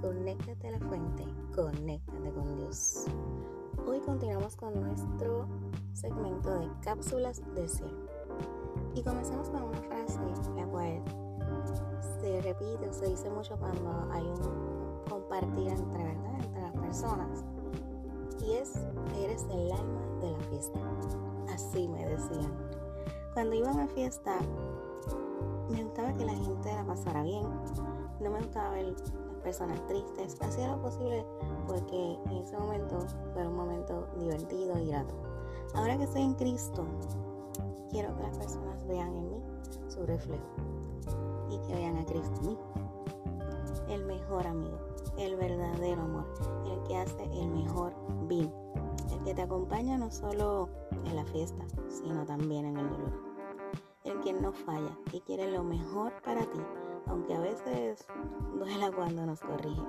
[0.00, 3.04] Conéctate a la fuente, conéctate con Dios.
[3.86, 5.46] Hoy continuamos con nuestro
[5.92, 8.08] segmento de cápsulas del cielo.
[8.94, 10.18] Y comenzamos con una frase,
[10.56, 11.02] la cual
[12.22, 16.44] se repite se dice mucho cuando hay un compartir entre, ¿verdad?
[16.44, 17.44] entre las personas.
[18.42, 18.72] Y es,
[19.22, 20.80] eres el alma de la fiesta.
[21.52, 22.50] Así me decían.
[23.34, 24.38] Cuando iba a una fiesta,
[25.70, 27.44] me gustaba que la gente la pasara bien.
[28.20, 29.02] No me gustaba ver las
[29.42, 30.36] personas tristes.
[30.40, 31.24] Hacía lo posible
[31.66, 32.98] porque en ese momento
[33.32, 35.14] fue un momento divertido y grato.
[35.74, 36.84] Ahora que estoy en Cristo,
[37.90, 39.42] quiero que las personas vean en mí
[39.88, 40.44] su reflejo
[41.50, 42.58] y que vean a Cristo en mí.
[43.88, 44.78] El mejor amigo,
[45.18, 46.26] el verdadero amor,
[46.66, 47.92] el que hace el mejor
[48.28, 48.52] vino,
[49.12, 50.68] el que te acompaña no solo
[51.04, 53.30] en la fiesta, sino también en el dolor.
[54.10, 56.60] El que no falla y quiere lo mejor para ti,
[57.06, 58.04] aunque a veces
[58.58, 59.84] duela cuando nos corrige.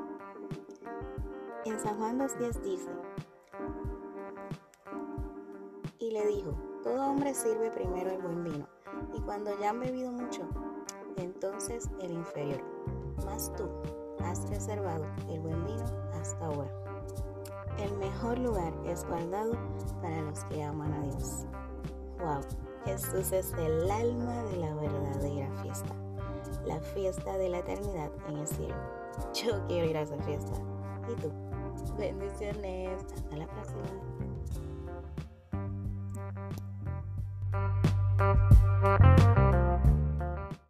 [1.65, 2.89] En San Juan 2.10 dice,
[5.97, 8.67] y le dijo, todo hombre sirve primero el buen vino,
[9.15, 10.47] y cuando ya han bebido mucho,
[11.17, 12.61] entonces el inferior.
[13.25, 13.67] Mas tú
[14.23, 16.71] has reservado el buen vino hasta ahora.
[17.79, 19.53] El mejor lugar es guardado
[19.99, 21.45] para los que aman a Dios.
[22.19, 22.41] Wow,
[22.85, 25.95] Jesús es el alma de la verdadera fiesta,
[26.65, 28.75] la fiesta de la eternidad en el cielo.
[29.33, 30.53] Yo quiero ir a esa fiesta.
[31.09, 31.31] ¿Y tú?
[31.97, 33.03] Bendiciones.
[33.15, 33.81] Hasta la próxima.